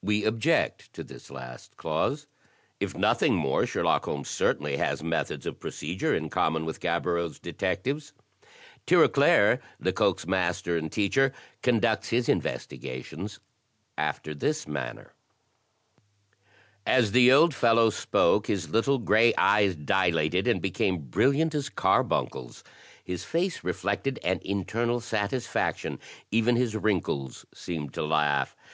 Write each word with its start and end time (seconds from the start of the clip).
We 0.00 0.24
object 0.24 0.94
to 0.94 1.04
this 1.04 1.30
last 1.30 1.76
clause. 1.76 2.26
If 2.80 2.96
nothing 2.96 3.34
more, 3.34 3.66
Sherlock 3.66 4.06
Holmes 4.06 4.30
certainly 4.30 4.78
has 4.78 5.02
methods 5.02 5.44
of 5.44 5.60
procedure 5.60 6.14
in 6.14 6.30
common 6.30 6.64
with 6.64 6.80
Gaboriau's 6.80 7.38
detectives. 7.38 8.14
Tirauclair, 8.86 9.60
Lecoq's 9.78 10.26
master 10.26 10.78
and 10.78 10.90
teacher, 10.90 11.34
conducts 11.60 12.08
his 12.08 12.30
investigations 12.30 13.40
after 13.98 14.34
this 14.34 14.66
manner: 14.66 15.12
As 16.86 17.12
the 17.12 17.30
old 17.30 17.52
fellow 17.54 17.90
spoke, 17.90 18.46
his 18.46 18.70
little 18.70 18.96
gray 18.96 19.34
eyes 19.36 19.74
dilated, 19.76 20.48
and 20.48 20.62
became 20.62 20.96
brilliant 20.96 21.54
as 21.54 21.68
carbuncles. 21.68 22.64
His 23.04 23.24
face 23.24 23.62
reflected 23.62 24.18
an 24.24 24.40
internal 24.42 24.98
satisfaction; 24.98 26.00
even 26.30 26.56
his 26.56 26.74
wrinkles 26.74 27.44
seemed 27.52 27.92
to 27.92 28.02
laugh. 28.02 28.56